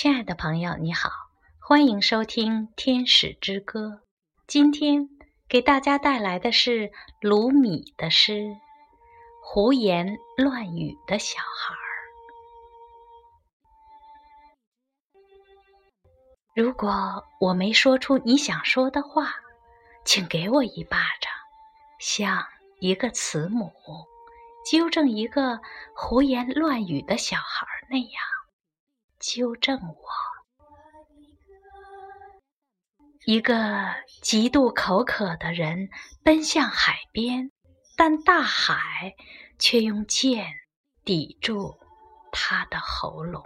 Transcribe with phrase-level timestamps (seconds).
[0.00, 1.10] 亲爱的朋友，你好，
[1.58, 3.80] 欢迎收听《天使之歌》。
[4.46, 5.08] 今天
[5.48, 8.34] 给大家带来的是卢米的诗
[9.42, 11.74] 《胡言乱语的小孩》。
[16.54, 19.34] 如果我没说出你想说的话，
[20.04, 21.32] 请给我一巴掌，
[21.98, 22.46] 像
[22.78, 23.72] 一个慈母
[24.70, 25.60] 纠正一个
[25.92, 28.37] 胡言乱语的小孩那样。
[29.28, 30.08] 纠正我，
[33.26, 35.90] 一个极度口渴的人
[36.24, 37.52] 奔向海边，
[37.94, 39.14] 但大海
[39.58, 40.46] 却用剑
[41.04, 41.78] 抵住
[42.32, 43.44] 他的喉咙。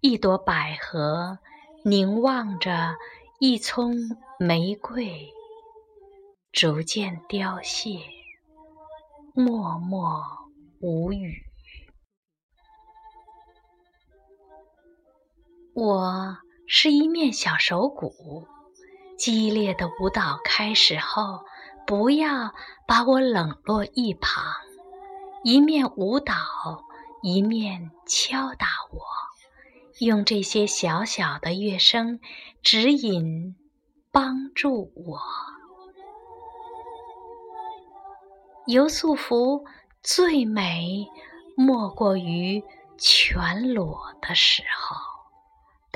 [0.00, 1.38] 一朵百合
[1.84, 2.94] 凝望着
[3.40, 3.94] 一丛
[4.38, 5.30] 玫瑰，
[6.50, 8.00] 逐渐凋谢，
[9.34, 10.24] 默默
[10.80, 11.47] 无语。
[15.74, 18.46] 我是一面小手鼓，
[19.16, 21.44] 激烈的舞蹈开始后，
[21.86, 22.52] 不要
[22.86, 24.42] 把我冷落一旁。
[25.44, 26.34] 一面舞蹈，
[27.22, 29.00] 一面敲打我，
[30.04, 32.18] 用这些小小的乐声
[32.62, 33.54] 指引、
[34.10, 35.20] 帮助我。
[38.66, 39.64] 游素服
[40.02, 41.06] 最美，
[41.56, 42.64] 莫过于
[42.98, 45.17] 全裸的时候。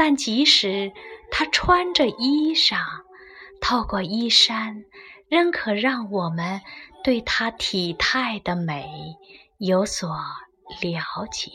[0.04, 0.92] 但即使
[1.30, 2.76] 他穿着衣裳，
[3.60, 4.84] 透过衣衫，
[5.28, 6.60] 仍可让我们
[7.04, 9.16] 对他体态的美
[9.58, 11.52] 有所了解。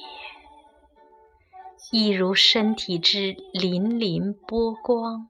[1.91, 5.27] 一如身体之粼粼波光，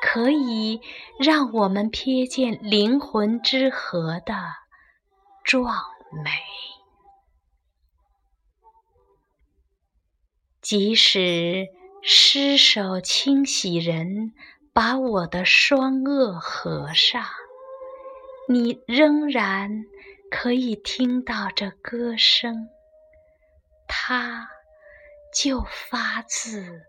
[0.00, 0.80] 可以
[1.18, 4.36] 让我们瞥见灵魂之河的
[5.42, 5.74] 壮
[6.12, 6.30] 美。
[10.62, 11.66] 即使。
[12.02, 14.32] 失手清洗人，
[14.72, 17.24] 把我的双颚合上，
[18.48, 19.84] 你仍然
[20.30, 22.68] 可以听到这歌声，
[23.86, 24.48] 它
[25.34, 26.82] 就发自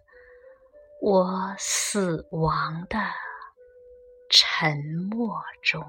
[1.01, 2.97] 我死亡的
[4.29, 4.77] 沉
[5.11, 5.83] 默中。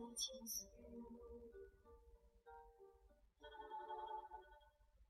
[0.00, 0.66] 的倾诉